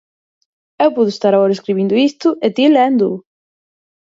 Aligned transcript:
Eu 0.83 0.89
podo 0.95 1.11
estar 1.15 1.33
agora 1.33 1.55
escribindo 1.57 1.95
isto 2.09 2.27
e 2.45 2.47
ti 2.55 2.63
léndoo. 2.75 3.15